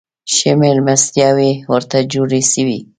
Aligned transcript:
ښې 0.33 0.51
مېلمستیاوي 0.61 1.51
ورته 1.73 1.97
جوړي 2.13 2.41
سوې. 2.53 2.77